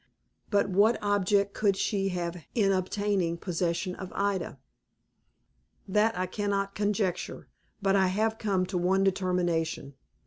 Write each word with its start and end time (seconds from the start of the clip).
But 0.49 0.67
what 0.67 0.97
object 1.03 1.53
could 1.53 1.77
she 1.77 2.09
have 2.09 2.43
in 2.55 2.71
obtaining 2.71 3.37
possession 3.37 3.93
of 3.97 4.11
Ida?" 4.15 4.57
"That 5.87 6.17
I 6.17 6.25
cannot 6.25 6.73
conjecture; 6.73 7.49
but 7.83 7.95
I 7.95 8.07
have 8.07 8.39
come 8.39 8.65
to 8.65 8.79
one 8.79 9.03
determination." 9.03 9.93